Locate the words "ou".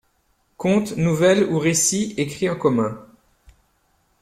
1.43-1.59